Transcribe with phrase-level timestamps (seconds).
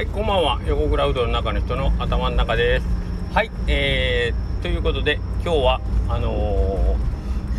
[0.00, 0.58] はい、こんばんは。
[0.66, 2.86] 横クラウドの中の人の頭の中です。
[3.34, 6.96] はい、えー、ということで、今日は、あの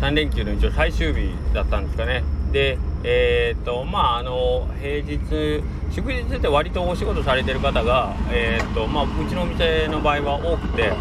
[0.00, 2.24] 3連休の一応最終日だったんですかね。
[2.50, 10.92] で、えー、と、まあ、あの平日、祝日って割とお仕事されてる方が、えー、と、まあ、うちのお店の場合は多くて、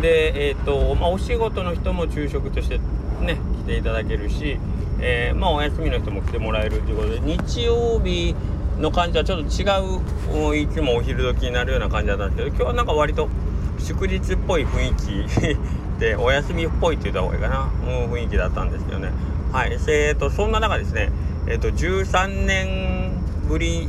[0.00, 2.78] で、えー、と、まあ、お仕事の人も昼食として
[3.20, 4.58] ね、来ていただけるし、
[5.00, 8.34] え、まあ、お休みの人も来てもらえるということで、日曜日、
[8.78, 13.28] の感じはちょっと違ういつもお昼時になるような感じだったんですけど今日はなんか割と
[13.78, 15.58] 祝日っぽい雰囲気
[15.98, 19.10] でお休みっぽいって言った方がいいかな、うん、雰囲気だったんですけどね。
[19.52, 19.72] はい。
[19.72, 21.10] えーと、そんな中ですね
[21.46, 23.12] えっ、ー、と13年
[23.48, 23.88] ぶり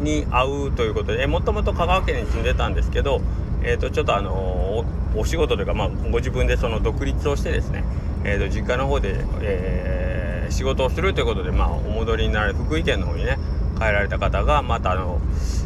[0.00, 3.20] に会うということでもともと香川県に住んでたんですけど
[3.62, 4.84] えーと、ちょっとあの
[5.14, 7.84] お仕事というか、まあ、ご自分でその独立をしてですね、
[8.24, 9.99] えーと、実家の方で、えー、
[10.50, 13.38] 仕事をするということで、まあ、お戻りになられ福井県の方にね
[13.76, 15.20] 帰られた方がまたあの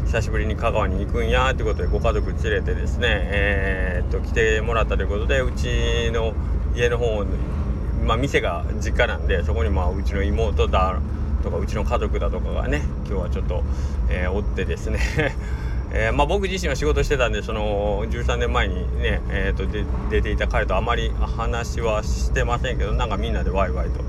[0.05, 6.33] 久しぶりに香川に行くんやということでご家族連れてですね、えー、っと来てもらったということでうちの
[6.75, 7.25] 家の方
[8.05, 10.99] まあ、店が実家なんでそこにまあうちの妹だ
[11.41, 13.63] とかうちの家族だとかがね今日はちょっと、
[14.09, 14.99] えー、おってですね
[15.97, 24.01] えー、まあ、僕自身は仕事してたんでその13年前にね、えーと、で出ていた彼とあまり話はしてませんけどなんかみんなでワイワイと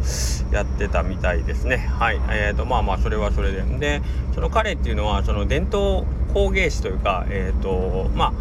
[0.53, 1.77] やってたみたいですね。
[1.77, 2.21] はい。
[2.31, 3.63] えーとまあまあそれはそれで。
[3.63, 4.03] で
[4.35, 8.33] その彼っていうのはその伝統工芸士というかえっ、ー、とまあ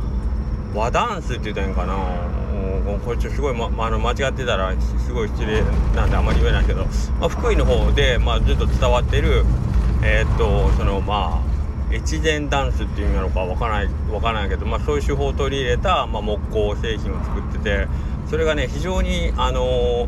[0.74, 1.96] 和ダンスって言ったらいいんかな。
[3.04, 5.64] これちょすごい、ま、あの間違ってたらすごい失礼
[5.96, 6.86] なんであまり言えないけど、
[7.20, 9.44] まあ、福井の方で、まあ、ずっと伝わってる
[10.04, 11.55] えっ、ー、とそのまあ
[11.96, 17.88] 越前ダンスっていうのかわからないわからないけど、まあ、そういう手法を取り入れた、まあ、木工製品を作ってて
[18.30, 20.08] それがね非常にあの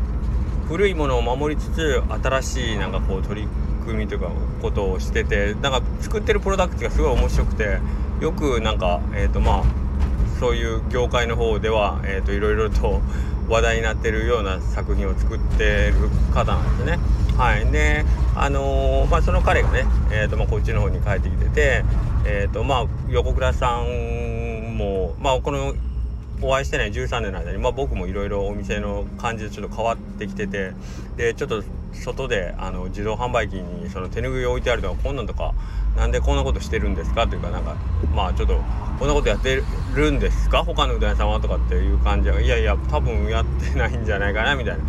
[0.66, 3.48] 古いものを守りつつ新しいなんかこう取り
[3.84, 7.78] 組みというかことをしててなんか作ってるプロダクトがすごい面白くて
[8.20, 9.88] よくなんかえっ、ー、とまあ
[10.38, 13.00] そういう業界の方では、えーと、いろいろと
[13.48, 16.98] 話題になってるような作品を作ってる方なんですね。
[17.38, 18.04] はい、で、
[18.34, 21.84] あのー、まあ、その彼がね、えーとまあ、こっちの方に帰ってきてて、
[22.26, 25.72] えーとまあ、横倉さんも、まあ、この
[26.40, 30.72] お会いしてない13年の間に、まあ、僕もいろいろお店の感じでちょっと変わってきてて
[31.16, 31.62] でちょっと
[31.92, 35.54] 外であの自動販売機にその手拭い置いてあるとかこんなんとか
[35.96, 37.76] なんでこんなことしてるんですかというかなんか
[38.14, 38.62] まあちょっと
[38.98, 39.62] こんなことやって
[39.94, 40.64] るんですか？
[40.64, 44.84] 他のうどん屋さんはとかっていう感じがいやいや多分やってないんじゃないかなみたいな、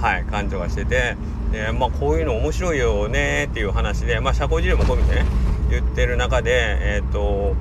[0.00, 1.16] はい、感じがしてて
[1.52, 5.26] で、まあ、こういうの面白いよねっていう話で、まあ、社交辞令も込みでね
[5.70, 6.50] 言ってる中で
[6.80, 7.54] えっ、ー、と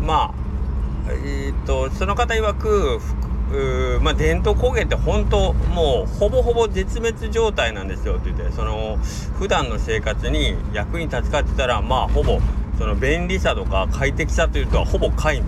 [0.00, 0.43] まあ
[1.08, 3.00] えーと、その方曰く
[4.00, 8.98] まあ、伝統工芸って本当もうほぼほぼ絶滅状態なんですよって言ってその
[9.38, 12.40] 普段の生活に役に立つかって言ったらまあほぼ
[12.78, 15.40] その便利さとか快適さというとはほぼ皆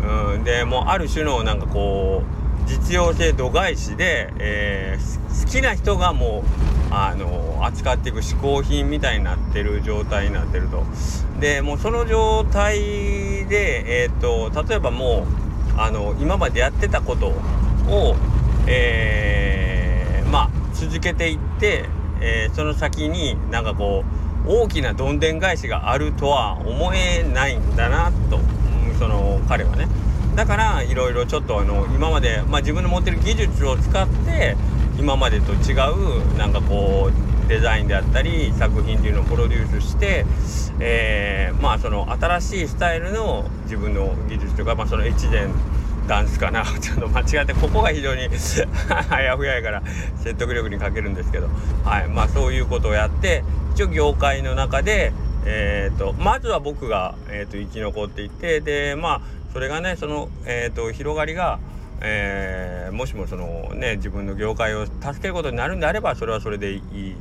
[0.00, 10.84] 無、うん、でもうある種のなんかこう実用性度外視で、えー、好きな人がもうあの扱っていく嗜好品みたいになってる状態になってると。
[11.40, 12.78] でもうその状態
[13.46, 15.26] で、えーと、例えばも
[15.76, 18.16] うあの今までやってたことを、
[18.66, 21.88] えー、まあ続けていって、
[22.20, 24.04] えー、その先になんかこ
[24.46, 28.38] う大きなどんでん返しがあるとは思えないんだなと、
[28.98, 29.88] その彼はね。
[30.36, 34.56] だからいろいろちょっとあの今まで、まあ、自分の持ってる技術を使って
[34.98, 40.24] 今までと違うなんかこうデザインであったり作品っていうのをプロデュースして、
[40.80, 45.48] えー、まあその新しいスタイルの自分の技術とか、まあ、その越前
[46.08, 48.22] ダンスかな ちょっと間違ってここが非常に
[49.10, 49.82] あやふややから
[50.18, 51.48] 説得力に欠けるんですけど、
[51.84, 55.12] はいまあ、そういうことをやって一応業界の中で、
[55.44, 59.20] えーと、まずは僕が、えーと、生き残っていってでまあ
[59.52, 61.58] それがねその、えーと広がりが
[62.00, 67.14] えー、もしもそのね自分の業界を助けることになるんであればそれはそれでいい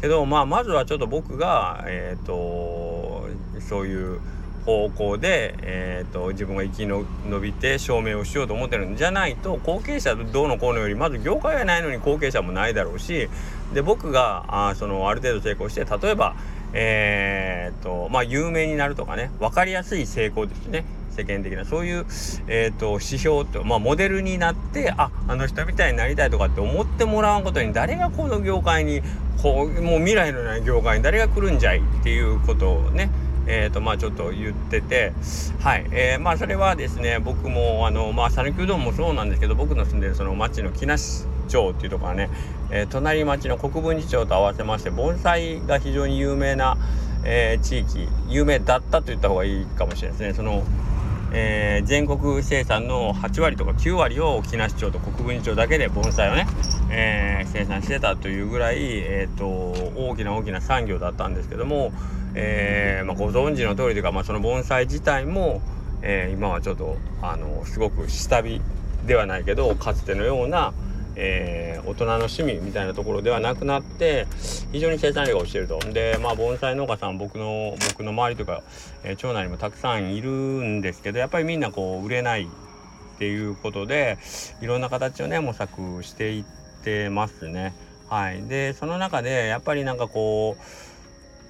[0.00, 3.28] けど、まあ、まずはちょっと僕が、えーと、
[3.60, 4.20] そういう
[4.64, 7.06] 方向で、えーと、自分が生き延
[7.40, 13.28] びて証明をしようと思ってるんじゃないと後継者どうのこうのよりまず業界がないのに後継者もないだろうし
[13.72, 16.34] で僕があそのある程度成功して例えば
[16.78, 20.84] えーとまあ、有名になるとかね分かりやすい成功ですね。
[21.16, 22.06] 世間的なそういう、
[22.48, 29.02] えーと、指標と、まあ、モデルになってああの人みたいになりたいとかって思ってもらわんことに誰がこの業界に
[29.42, 33.10] こうもう未来のない業界に誰が来るんじゃいっていうことをね
[33.48, 35.12] えーとまあ、ちょっと言ってて、
[35.60, 35.86] はい。
[35.92, 42.28] えー、まあ、それはですね僕もあの、まあ、讃岐うどんもそうなんですけど僕の住んでるその町の木梨町っていうところはね、
[42.72, 46.76] えー、隣町の国分寺町と合わせまして盆栽が非常に有名な、
[47.24, 50.34] えー、地域有名だったと言った方がいいかもしれないですね。
[50.34, 50.64] その、
[51.32, 56.46] えー、全国生産の8割とか9割を沖縄市長と国分寺町だけで盆栽をね、
[56.90, 61.92] えー、生産してたというぐらい、えーと、大きな大きな産業だったんですけども、
[62.34, 65.60] えまあ、ご存知の通りというか、まあ、その盆栽自体も、
[66.02, 68.60] え今はちょっとあのすごく下火
[69.06, 70.72] ではないけどかつてのような、
[71.16, 74.26] えー、大人の趣味みたいなところではなくなって
[74.70, 78.62] 非常に生産量が落ちてるとでまあ盆栽農家さん僕の僕の周りとか、
[79.02, 84.18] えー、町内にもたくさんいるんですけどやっぱりみんなこう売れないっていうことで
[84.60, 86.44] いろんな形をね模索していっ
[86.84, 87.74] てますね。
[88.08, 90.62] はい、でその中でやっぱりなんかこう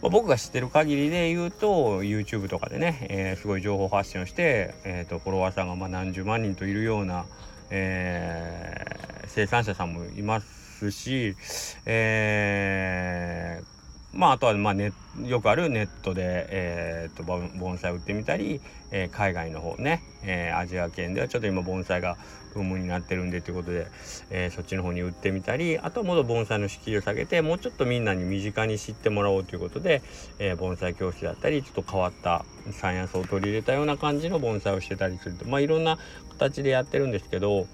[0.03, 7.25] ま僕が知ってる限りで言うと YouTube とかでね、えー、すごい情報発信をして、えーと、フォロワーさんがま何十万人といるような、
[7.71, 8.85] え、
[9.26, 11.37] 生産者さんもいますし、
[11.84, 13.76] えー
[14.17, 14.93] まあ、あとは、まあね、
[15.26, 22.17] よくあるネットで、えーと、盆栽売ってみたり、えー、海外の方ね、えー、アジア圏ではちょっと今盆栽が
[22.55, 23.88] ブームになってるんでということで、
[24.31, 30.02] えー、そっちの方に売ってみたりあとはもっと盆栽の敷居を下げてもうちょっとみんなに身近に知ってもらおうということで、
[30.38, 35.99] え盆栽教室だったりちょっと変わったサイエンスを取り入れたような感じの盆栽をしてたりするとまあいろんな
[36.31, 37.67] 形でやってるんですけど、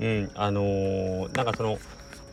[0.00, 1.78] うんあのなんかその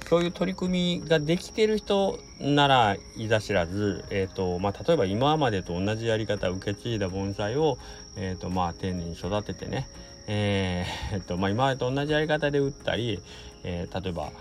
[0.08, 7.78] そういう取り組みができてる人ならいざ知らず、えーとまあ、例えば今までと同じやり方受け継いだ盆栽を、
[8.16, 9.90] えーとまあ、丁寧に育ててね、
[10.28, 13.22] えー、とまあ、今までと同じやり方で売ったり、
[13.66, 14.32] えー、例えば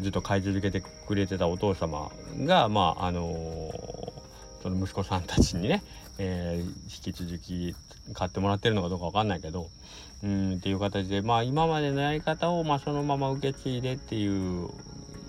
[0.00, 2.12] ずっと買い続けてくれてたお父様
[2.44, 5.82] が、まああのー、その息子さんたちにね、
[6.18, 6.68] えー、
[7.08, 7.74] 引き続き
[8.14, 9.68] 買ってもらってるのかどうか分かんないけど
[10.22, 14.70] うんっていう形で、まあ、今までのやり方を、まあ、そのまま受け継いでっていう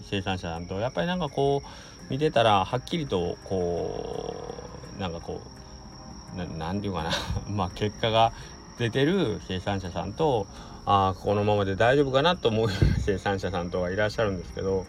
[0.10, 4.54] 生産者さんとやっぱりなんかこう見てたらはっきりとこ
[4.98, 7.12] うなんかこう何て言うかな
[7.50, 8.32] まあ結果が
[8.78, 10.48] 出てる生産者さんと
[10.86, 12.70] ああこのままで大丈夫かなと思う
[13.00, 14.86] 生産者さんとはいらっしゃるんですけど、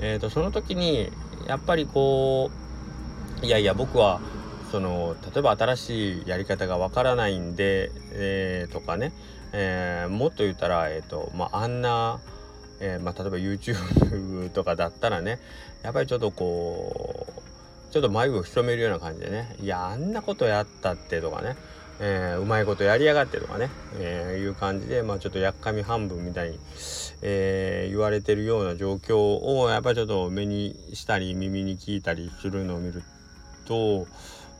[0.00, 1.10] えーと、その時に
[1.46, 2.50] やっぱりこ
[3.42, 4.20] ういやいや僕は
[4.70, 9.12] その例えば新しいやり方がわからないんで、えー、とかね、
[9.52, 12.20] えー、もっと言ったら、えーとまあ、あんな
[12.80, 15.38] えー、まあ、例えば YouTube とかだったらね
[15.82, 21.56] やっぱりちょっとこうちょっと眉を潜めるような感じでねいやあんなことやったってとかね、
[22.00, 26.58] えー、うまいことやりやがってとかね、えー、いう感じで、まあ、ちょっとやっかみ半分みたいに、
[27.22, 33.02] えー、言われてるような状況をやっぱりちょっと目にしたり耳に聞いたりするのを見る
[33.66, 34.06] と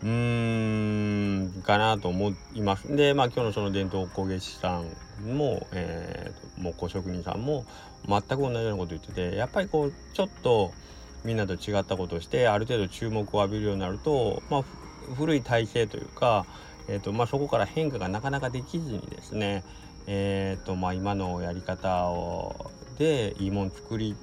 [0.05, 2.95] うーんかなと思います。
[2.95, 4.83] でまあ今日のその伝統工芸士さ
[5.23, 7.65] んも、えー、木工職人さんも
[8.07, 10.73] 全く同じようなこと言っててやっぱりこうちょっと
[11.25, 14.63] みんなと違ったことをしてある程度注目を浴びるようになると、まあ、
[15.17, 16.45] 古い体制というか、
[16.87, 19.65] えーとまあ、そこから変化がなかなかできずにですね、
[20.07, 24.15] えーとまあ、今のやり方をでいいもん作り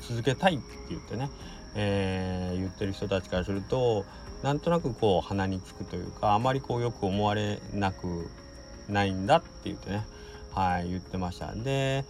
[0.00, 1.28] 続けたいって言ってね、
[1.74, 4.06] えー、言ってる人たちからすると
[4.42, 8.28] なんとなくこう鼻につくというかあまりこうよく思われなく
[8.88, 10.06] ないんだって言ってね
[10.52, 11.52] はい言ってました。
[11.52, 12.04] で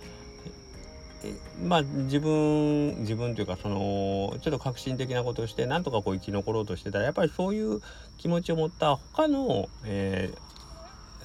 [1.62, 7.80] まあ自分自分というかそのちょっと革新的なことをしてなんとかこう生き残ろうとしてたらやっぱりそういう
[8.16, 10.32] 気持ちを持った他の、え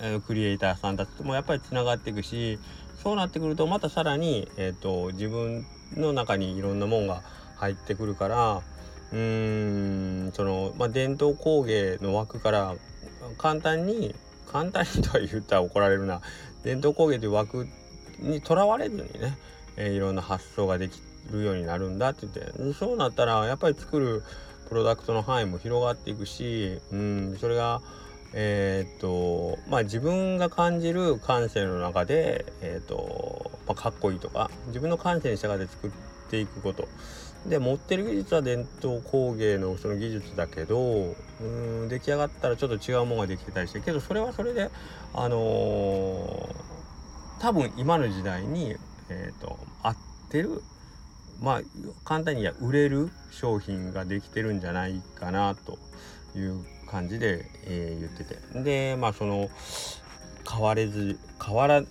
[0.01, 2.59] ー、クリエイターさんたちともやっぱりつながっていくし
[3.01, 5.65] そうなってくるとまたさらに、えーと、自分
[5.95, 7.21] の中にいろんなもんが
[7.55, 8.61] 入ってくるから
[9.13, 12.75] うんその、まあ、伝統工芸の枠から
[13.37, 14.15] 簡単に
[14.51, 16.21] 簡単にとは言ったら怒られるな。
[16.63, 17.67] 伝統工芸という枠
[18.19, 19.37] にとらわれずにね、
[19.77, 20.99] えー、いろんな発想ができ
[21.31, 24.23] るようになるんだって言ってそうなったらやっぱり作る
[24.67, 27.81] プロダクトの範囲も広がっていくし、うん、それが
[28.33, 35.91] えー、っとまあ自分が感じる感性の中で、えー、っとまあ、かっこいいとか自分の感性に従って作っ
[36.29, 36.87] ていくこと。
[37.47, 44.71] で持ってる技術は伝統工芸のその技術だけどうん出来上がったらちょっと違うものができてたりしてけどそれはそれで
[45.13, 48.75] あのー、多分今の時代に、
[49.09, 49.97] えーと、合っ
[50.29, 50.61] てる
[51.41, 51.61] まあ
[52.03, 55.77] 簡単に言えば売れる商品ができてるんじゃないかなと
[56.35, 58.63] いう感じで、えー、言ってて。
[58.63, 59.49] でまあその
[60.49, 61.83] 変われず変わら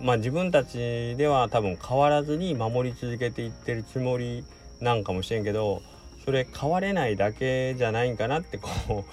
[0.00, 4.44] まあ自分たちでは多分変わらずに守り続けていってるつもり
[4.80, 5.82] なんかもしれんけど
[6.24, 9.04] それ変われないだけじゃないんかなってこ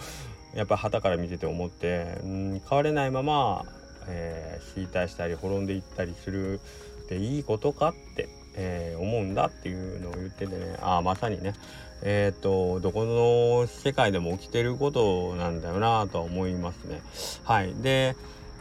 [0.56, 3.66] う やっぱ旗から見てて思ってうん変われないまま、
[4.08, 11.54] えー、衰退したり滅んでいったりするっていいことかって、えー、思うんだっていうのを言っててねああまさにね、
[12.02, 17.02] えっ、ー、とどこの世界でも起きてることなんだよなとは思いますね。
[17.44, 18.16] はいで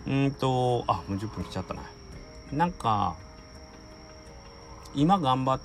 [0.06, 1.82] うんとあもう10分来ちゃったな。
[2.52, 3.16] なんか
[4.94, 5.60] 今頑張っ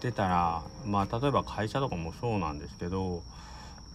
[0.00, 3.22] てたらまあ例えば会社とかもそうなんですけど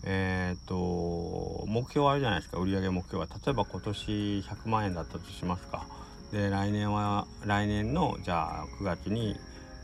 [0.03, 2.59] えっ、ー、と目標あるじゃないですか。
[2.59, 3.27] 売上目標は。
[3.27, 5.85] 例えば今年100万円だったとしますか。
[6.31, 9.35] で来年は来年のじゃあ9月に、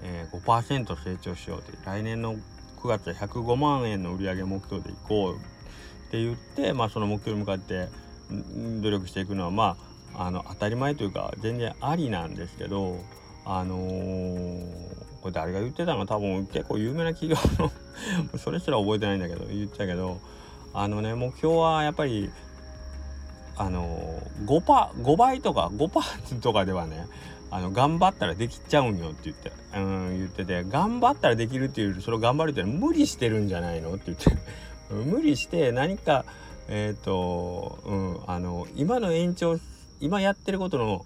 [0.03, 2.39] えー、5%成長しようって来年の9
[2.87, 5.35] 月は105万円の売上目標でいこう。
[5.35, 7.87] って言って、まあ、その目標に向かって
[8.81, 9.77] 努力していくのはま
[10.13, 12.97] ああの当たり前というか全然ありなんですけど
[13.45, 14.67] あのー、
[15.21, 16.05] これ誰が言ってたの？
[16.05, 17.71] 多分結構有名な企業の
[18.39, 20.19] それすら覚えてないんだけど言っちゃうけど
[20.73, 22.29] あのね目標はやっぱり
[23.57, 27.07] あの5パ5倍とか5パーとかではね
[27.51, 34.31] あの頑張ったらできちゃうんよって言って、うん、言ってて頑張ったらできるっていうよりそれを頑張るって無理してるんじゃないのって言って
[34.93, 36.25] 無理して何か
[36.69, 39.59] えっ、ー、と、うん、あの今の延長
[39.99, 41.05] 今やってることの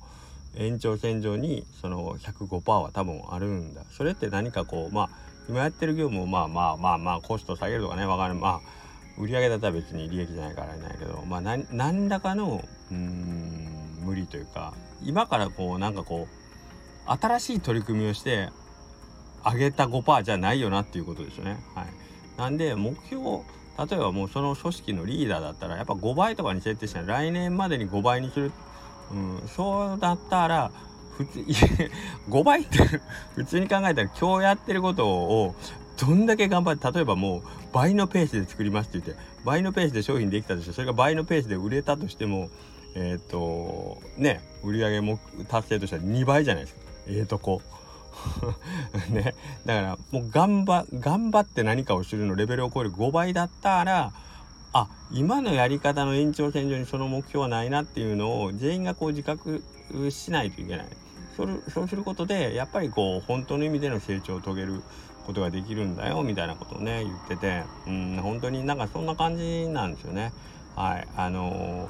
[0.58, 3.84] 延長線上にその105%は多分あるんだ。
[3.92, 5.10] それって何かこうまあ
[5.50, 8.36] 今やってる業務をまあまあまあまあコスト下げるとかね分かる。
[8.36, 8.76] まあ
[9.18, 18.50] 売上だったら別に利益じゃないからあれないけどまあ何らかのうん無理というか今からこうなんかこう新しい取り組みをして
[19.44, 21.64] 上げた5%じゃないよなっていうことですよね。
[21.76, 21.86] はい、
[22.38, 23.44] なんで目標
[23.78, 28.52] 例えばもうその組織のリーダーだったらやっぱ5倍とかに設定したら来年までに5倍にする、
[29.12, 30.72] うん、そうだったら
[31.18, 31.40] 普通
[32.30, 32.78] 5 倍って
[33.36, 35.56] 普通に考えたら今日やってることを
[36.00, 42.50] どんだけ頑張って例えばもう倍のペースで作りますって言って倍のペースで商品できたとしてそれが倍のペースで売れたとしても
[42.96, 46.82] えっ、ー、とね売り上げも達成としては2倍じゃないですか。
[47.08, 47.62] ええー、とこ。
[49.12, 49.36] ね。
[49.66, 54.14] だからもう頑張頑張って何かをするのレベルを超える5倍だったら
[54.78, 59.64] あ今のやり方の延長線上にその目標はないなっていうのを全員がこう自覚
[60.10, 60.88] しないといけない。
[61.38, 64.82] それそうすることでやっぱりこう本当の意味での成長を遂げる
[65.26, 67.64] ことができるんだよみたいなことをね言ってて。
[67.88, 70.34] うん本当になんかそんな感じなんですよね。
[70.76, 71.08] はい。
[71.16, 71.88] あの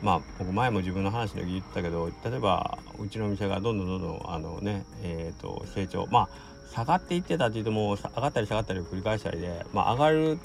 [0.00, 6.28] ー、まあ僕前も自分の話の時言ったけど例えばうちの店がどんどんどんどんあのねえ、ー、と成長まあ
[6.74, 10.38] 下がっていってたって言っても上がったり下がったりを繰り返したりでまあ上がる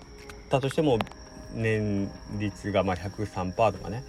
[0.53, 0.99] たとしても
[1.53, 4.03] 年率がまあ103%とかね。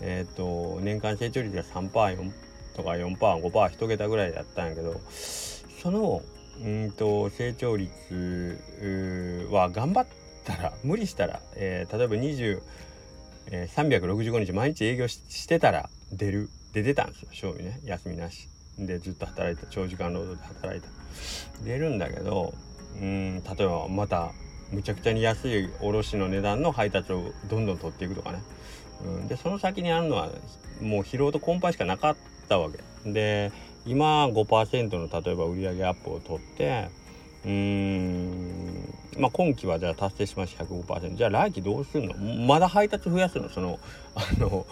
[0.00, 2.32] え、ー、と年間成長率が 3%4%
[2.76, 6.22] とか 4%5%1 桁ぐらいだったんやけどその
[6.62, 8.58] うんと成長率
[9.50, 10.06] は頑張っ
[10.44, 12.62] たら無理したら、えー、例えば20、
[13.50, 17.28] えー、365日毎日営業してたら出る出てたんですよ。
[17.32, 17.80] 賞味ね。
[17.84, 18.48] 休みなし。
[18.78, 19.66] でずっと働いた。
[19.70, 20.88] 長時間労働で働いた。
[21.64, 22.54] 出るんだけど
[23.00, 24.32] うん例えばまた
[24.72, 28.42] むちゃくちゃに安い卸の値段の配達をどんどん取っていくとかね、
[29.04, 30.28] うん、でその先にあるのは
[30.80, 32.16] もう疲労と根配しかなかっ
[32.48, 32.78] たわけ。
[33.10, 33.52] で
[33.86, 36.88] 今5%の例えば売上アップを取って
[37.44, 38.94] うーん。
[39.18, 42.14] まあ今期はじゃあ達成しました105%じゃあ来期どうすんの？
[42.46, 43.48] まだ配達増やすの？
[43.48, 43.80] その
[44.14, 44.66] あの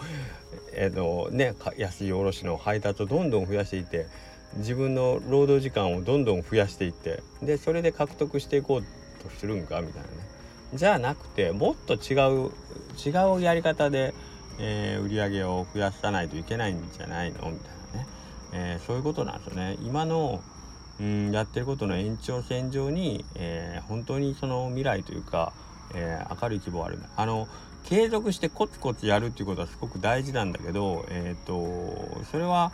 [0.73, 4.05] えっ、ー、とね安い卸の配達をどんどん増やしていって
[4.55, 8.83] 自分の労働時間をどんどん増やしていってでそれで獲得していこう
[9.27, 9.81] とするんか？
[9.81, 10.15] みたいなね。
[10.73, 12.13] じゃなくてもっと違
[12.47, 12.51] う
[13.05, 14.13] 違うやり方で、
[14.59, 17.37] えー、売り上げを増やさないといけないんじゃないの？
[17.37, 18.07] みたいなね。
[18.53, 19.77] えー、そういうことなんですよね。
[19.81, 20.41] 今の
[20.99, 25.53] うんやってることの延長線上に、えー、本当にその未来というか、
[25.93, 26.99] えー、明るい希望ある。
[27.15, 27.47] あの
[27.85, 32.73] 継続してコツコツやるっていうことはすごく大事なんだけど、えーと、それは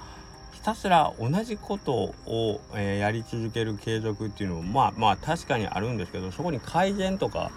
[0.54, 7.52] ひたすら同じことを、えー、やり続ける継続っていうのもまあまあ確かにあるんですけどそこに改善とか、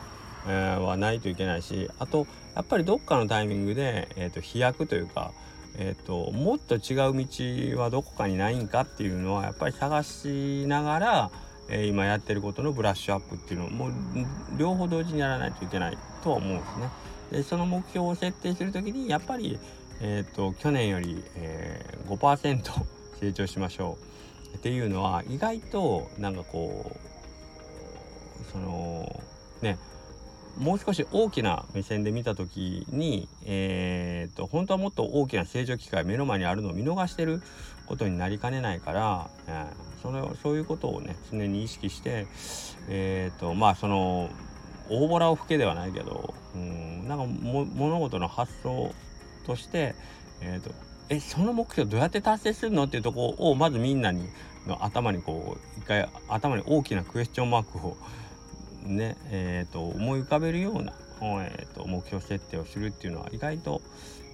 [0.48, 5.32] えー、はないといけないしあとやっぱりどっかのタイミングで、えーと飛躍というか
[5.78, 11.30] えーと、もっと違う道はどこかにないんかっていうのはやっぱり探しながら、
[11.68, 13.92] えー、今やってることのブラッシュアップっていうのをもう
[14.56, 16.90] 両方同時にやらないといけないとは思うんですね。
[17.30, 19.58] でその目標を設定する時にやっぱり、
[20.00, 22.62] えーと、去年より、えー、5%
[23.20, 23.98] 成長しましょ
[24.54, 24.56] う。
[24.56, 29.22] っていうのは意外となんかこうその
[29.60, 29.78] ね
[30.58, 37.42] もう少し大きな目線で見た時に、えーと、本当はもっと大きな成長機会目の前にあるのを見逃してる
[37.86, 42.26] ことになりかねないから、えー、それそういうことをね常に意識して、
[42.88, 44.30] えーとまあその
[44.88, 48.94] 大ボラを吹けではないけど、うん、なんか物事の発想
[49.46, 49.94] として、
[50.40, 50.74] えーと、
[51.08, 54.28] えその目標どうやって達成するのっていうとこをまずみんなに
[54.66, 57.96] の頭にこう一回頭に大きなクエスチョンマークを
[58.86, 63.82] ねえーと、思い浮かべるような、えーと、目標設定をするっていうのは意外と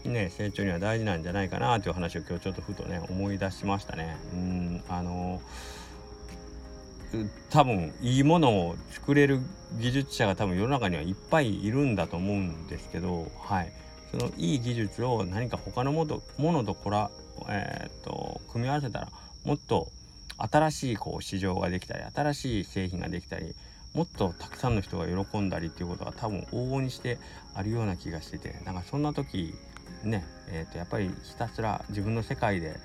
[0.04, 4.16] ね成長には大事なんじゃないかなという話を今日ちょっとふとね思い出しましたね。
[4.34, 5.40] うんあの
[7.50, 9.40] 多分いいものを作れる
[9.78, 13.72] 技術者が多分世の中にはいっぱいいるんだと思うんですけど、はい、
[14.12, 17.10] そのいい技術を何か他のものものとこら、
[17.48, 19.08] えー、と組み合わせたら
[19.44, 19.88] もっと
[20.38, 23.54] 新しいこう市場ができたり新しい製品ができたり
[23.94, 27.18] もっとたくさんの人が喜んだりっていうことが多分往々にして
[27.54, 29.54] あるような気がしててなんかそんな時
[30.04, 32.76] ねえー、とやっぱりひたすら自分の世界で、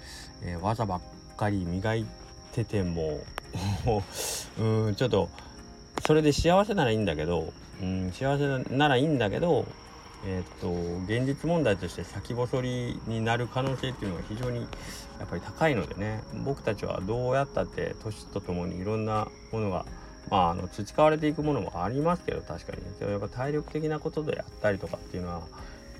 [0.43, 1.01] えー、技ばっ
[1.35, 2.05] かり磨い
[2.53, 3.21] てても
[4.59, 5.29] うんちょっと
[6.05, 9.65] それで幸せならいいんだけど、うん、幸せならいいんだけど
[10.29, 10.69] え、っと
[11.05, 14.59] 現実問題として先細りになる可能性っていうのが非常に
[15.19, 19.85] やっぱり高いのでね僕たちはどうやったって年とともにいろんなものが
[20.29, 22.81] まああの培われていくものもありますけど確かに。
[22.99, 25.43] でもやっぱ体力的なことであったりとかっていうのはやっ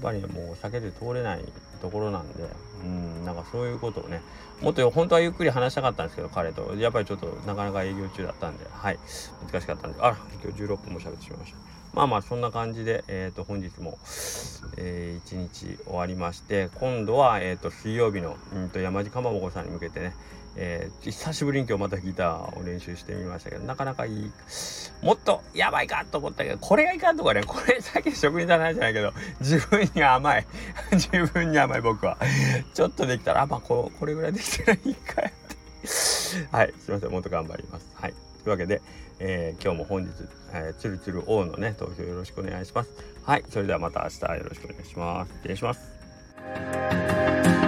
[0.01, 1.45] ぱりもう避けて通れない
[1.81, 2.43] ところなんで
[2.83, 4.21] うんなんかそういうことをね
[4.61, 6.75] もっと本当はゆっくり話したかったんですけど彼と。
[6.75, 8.99] やっぱりちょっとなかなか営業中だったんではい。
[9.49, 11.76] 難しかったんであら今日16分も喋ってしまいました。
[11.97, 13.97] まあまあそんな感じで、えー、と本日も、
[14.77, 20.13] えー、1日終わりまして今度は、えー、と水曜日の、うんと山地かまぼこさんに向けてね
[20.59, 24.31] えー、久しぶりに今日またギターを練習してみましたけどなかなかいい
[25.03, 30.47] もっとやばいかと思ったけどこれがいかんとかねこれさっき職人じゃないじゃないけど自分に甘い
[30.93, 32.17] 自分に甘い僕は。
[32.73, 35.57] ちょっとできたらまあここれぐらいできたらいいかよって。
[36.51, 37.87] はいすいませんもっと頑張ります。
[37.93, 38.13] はい。
[38.13, 38.81] というわけで、
[39.19, 40.09] えー、今日も本日、
[40.53, 42.91] えー、つるつる王のね投票よろしくお願いします。
[43.23, 45.33] はいそれではまた明日よろしくお願いします。
[45.33, 47.66] 失礼します。